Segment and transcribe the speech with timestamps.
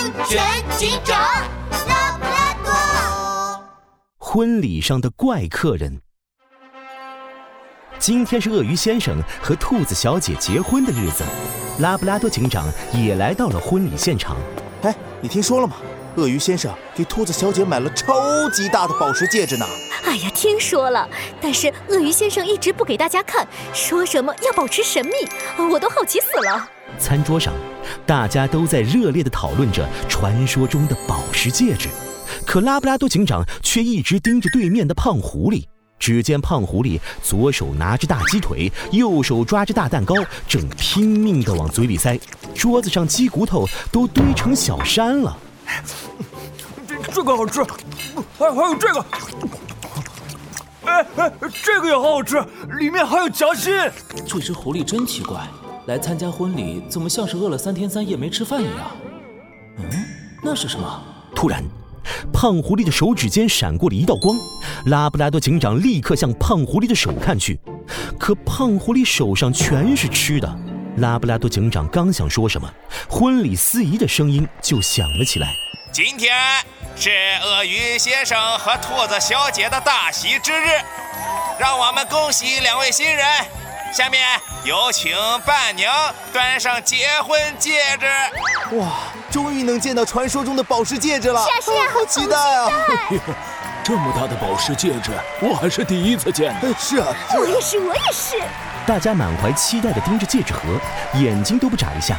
[0.00, 0.40] 安全
[0.78, 1.14] 警长
[1.86, 3.64] 拉布拉多。
[4.16, 6.00] 婚礼上的怪客人。
[7.98, 11.22] 今天是鳄鱼先生和兔子小姐结婚的日子，
[11.80, 14.38] 拉布拉多警长也来到了婚礼现场。
[14.80, 15.76] 哎，你听说了吗？
[16.16, 19.64] 鳄鱼先生给兔子小姐买了超级大的宝石戒指呢。
[20.04, 21.08] 哎呀，听说了，
[21.40, 25.12] 但是鳄鱼先生一直不给大家看，说什么要保持神秘，
[25.70, 26.68] 我都好奇死了。
[26.98, 27.52] 餐桌上，
[28.04, 31.88] 大家都在热烈地讨论着传说中的宝石戒指，
[32.44, 35.64] 可拉布拉多警长却一直盯着对面的胖狐狸。
[36.00, 40.14] 只见胖狐狸左手拿着大鸡腿，右手抓着大蛋糕，
[40.48, 42.18] 正拼命地往嘴里塞，
[42.54, 45.36] 桌子上鸡骨头都堆成小山了。
[46.86, 47.62] 这 这个好吃，
[48.38, 49.04] 还还有这个，
[50.84, 52.44] 哎哎，这个也好好吃，
[52.78, 53.72] 里面还有夹心。
[54.26, 55.40] 这只狐狸真奇怪。
[55.86, 58.90] 来参加婚礼，怎么像是饿了三天三夜没吃饭一样？
[59.78, 59.88] 嗯，
[60.44, 61.02] 那是什么？
[61.34, 61.64] 突然，
[62.32, 64.36] 胖狐狸的手指间闪过了一道光，
[64.86, 67.58] 拉布拉多警长立刻向胖狐狸的手看去，
[68.18, 70.58] 可胖狐狸手上全是吃的。
[71.00, 72.72] 拉布拉多警长刚想说什么，
[73.08, 75.54] 婚礼司仪的声音就响了起来
[75.90, 76.34] ：“今天
[76.94, 77.10] 是
[77.42, 80.68] 鳄鱼先生和兔子小姐的大喜之日，
[81.58, 83.26] 让我们恭喜两位新人。”
[83.92, 84.22] 下面
[84.62, 85.12] 有请
[85.44, 85.92] 伴娘
[86.32, 88.06] 端上结婚戒指。
[88.76, 88.86] 哇，
[89.32, 91.44] 终于能见到传说中的宝石戒指了！
[91.44, 92.70] 是啊，是啊好期待啊！
[93.82, 96.54] 这么大的宝石戒指，我还是第一次见。
[96.78, 98.40] 是啊，我也是，我也是。
[98.90, 100.62] 大家满怀期待地盯着戒指盒，
[101.14, 102.18] 眼睛都不眨一下。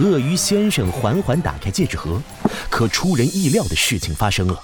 [0.00, 2.20] 鳄鱼先生缓缓打开戒指盒，
[2.68, 4.62] 可出人意料的事情发生了，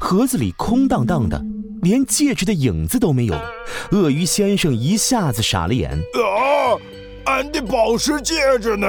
[0.00, 1.40] 盒子里空荡荡的。
[1.82, 3.40] 连戒指的影子都没有，
[3.92, 5.92] 鳄鱼先生一下子傻了眼。
[5.92, 6.74] 啊，
[7.26, 8.88] 俺的宝石戒指呢？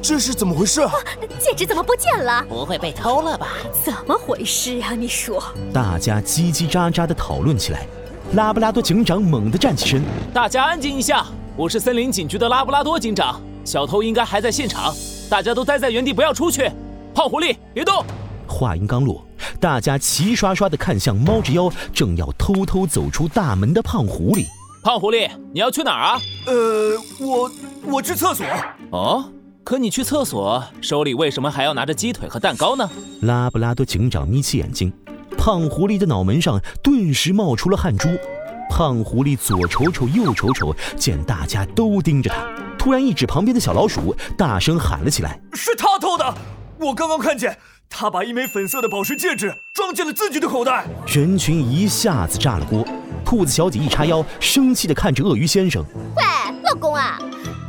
[0.00, 0.80] 这是怎么回事？
[0.80, 0.90] 啊
[1.38, 2.42] 戒指怎么不见了？
[2.48, 3.48] 不会被偷了吧？
[3.84, 4.94] 怎么回事啊？
[4.94, 5.52] 你说。
[5.70, 7.86] 大家叽叽喳喳地讨论起来。
[8.34, 11.24] 拉布拉多警长猛地站起身，大家安静一下，
[11.56, 14.92] 我是森林警局的拉布拉多警长，小偷应该还在现场，
[15.30, 16.68] 大家都待在原地，不要出去。
[17.14, 18.04] 胖狐狸，别动。
[18.48, 19.24] 话音刚落。
[19.60, 24.46] 大家齐刷刷地看向猫着腰正要偷偷走出大门的胖狐狸。
[24.82, 26.20] 胖狐狸，你要去哪儿啊？
[26.46, 27.50] 呃，我
[27.84, 28.44] 我去厕所。
[28.90, 29.24] 哦，
[29.62, 32.90] 可你去厕所手里为什么还要拿着鸡腿和蛋糕呢？
[33.20, 34.92] 拉布拉多警长眯起眼睛，
[35.38, 38.08] 胖狐狸的脑门上顿时冒出了汗珠。
[38.76, 42.44] 胖狐狸左瞅瞅右瞅瞅，见大家都盯着他，
[42.76, 46.34] 突然一指旁边的小老鼠，大声喊了起来：“是他偷的！
[46.80, 47.56] 我刚刚看见。”
[47.88, 52.84] 他把一枚粉色的宝石戒指装进了自己的口袋，人群一下子炸了锅。
[53.24, 55.84] 兔子小姐一叉腰，生气地看着鳄鱼先生
[56.16, 56.24] ：“喂，
[56.64, 57.16] 老公啊，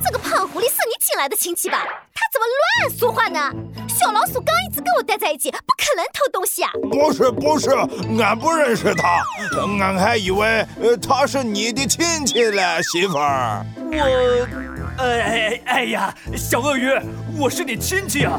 [0.03, 1.83] 这个胖狐狸是你请来的亲戚吧？
[2.15, 2.47] 他怎么
[2.89, 3.53] 乱说话呢？
[3.95, 7.69] 小老鼠刚一直跟我待在一起，不可能偷东西啊！”“不是不是，
[8.22, 9.23] 俺不认识他，
[9.79, 12.61] 俺还以为呃他是你的亲戚嘞，
[12.91, 13.66] 媳妇儿。
[13.88, 16.91] ”“我，哎哎呀，小鳄鱼，
[17.38, 18.38] 我是你亲戚啊。”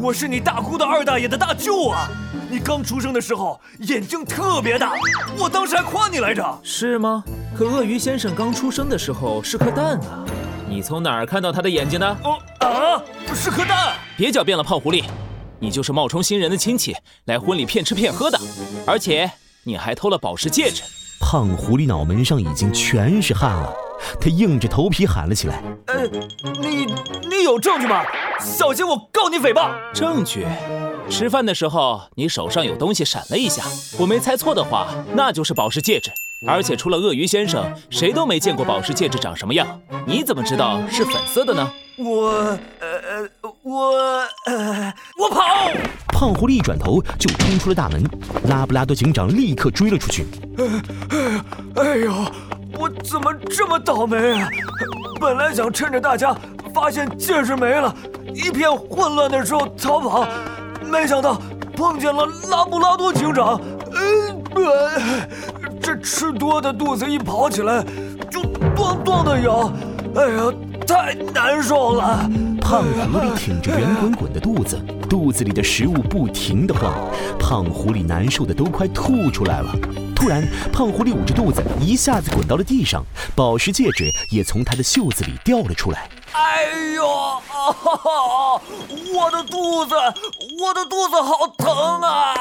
[0.00, 2.08] 我是你大姑的二大爷的大舅啊！
[2.50, 4.94] 你刚出生的时候眼睛特别大，
[5.38, 6.58] 我当时还夸你来着。
[6.62, 7.22] 是吗？
[7.56, 10.24] 可鳄鱼先生刚出生的时候是颗蛋啊！
[10.66, 12.16] 你从哪儿看到他的眼睛的？
[12.24, 13.02] 哦啊，
[13.34, 13.94] 是颗蛋！
[14.22, 15.02] 别狡辩了，胖狐狸，
[15.58, 16.94] 你就是冒充新人的亲戚
[17.24, 18.38] 来婚礼骗吃骗喝的，
[18.86, 19.28] 而且
[19.64, 20.84] 你还偷了宝石戒指。
[21.18, 23.74] 胖狐狸脑门上已经全是汗了。
[24.20, 26.06] 他硬着头皮喊了起来：“呃，
[26.60, 26.86] 你
[27.28, 28.04] 你有证据吗？
[28.38, 30.46] 小心我告你诽谤！”证据？
[31.10, 33.64] 吃饭的时候你手上有东西闪了一下，
[33.98, 36.12] 我没猜错的话，那就是宝石戒指。
[36.46, 39.80] 而且除了鳄鱼先生，谁都没见过宝石戒指长什么样。
[40.06, 41.72] 你怎么知道是粉色的呢？
[41.98, 42.28] 我
[42.80, 43.28] 呃
[43.62, 43.90] 我
[44.46, 45.42] 呃我跑！
[46.08, 48.02] 胖狐狸一转头就冲出了大门，
[48.48, 50.26] 拉布拉多警长立刻追了出去。
[50.58, 50.64] 哎
[51.76, 52.12] 哎呦！
[52.78, 54.48] 我怎么这么倒霉啊！
[55.20, 56.34] 本来想趁着大家
[56.74, 57.94] 发现戒指没了，
[58.34, 60.26] 一片混乱的时候逃跑，
[60.90, 61.40] 没想到
[61.76, 63.60] 碰见了拉布拉多警长。
[64.54, 65.00] 呃，
[65.82, 67.84] 这吃多的肚子一跑起来
[68.30, 68.40] 就
[68.74, 69.70] 咚咚的摇，
[70.16, 70.52] 哎呀，
[70.92, 72.28] 太难受了。
[72.60, 74.78] 胖狐狸挺着圆滚滚的肚子，
[75.08, 76.92] 肚子里的食物不停地晃，
[77.38, 79.74] 胖狐狸难受的都快吐出来了。
[80.14, 83.02] 突然，胖狐狸捂着肚子，一下子滚到了地上，
[83.34, 86.10] 宝石戒指也从他的袖子里掉了出来。
[86.32, 87.06] 哎呦，
[89.14, 89.94] 我的肚子，
[90.60, 92.34] 我的肚子好疼啊！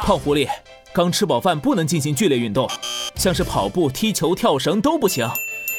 [0.02, 0.48] 胖狐狸，
[0.94, 2.66] 刚吃饱饭不能进行剧烈运动，
[3.14, 5.28] 像是跑步、踢球、跳绳都不行。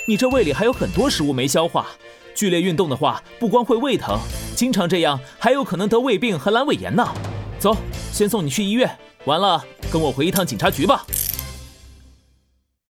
[0.07, 1.87] 你这胃里还有很多食物没消化，
[2.35, 4.19] 剧烈运动的话，不光会胃疼，
[4.55, 7.11] 经常这样还有可能得胃病和阑尾炎呢。
[7.57, 7.75] 走，
[8.11, 11.03] 先送你去医院，完了跟我回一趟警察局吧。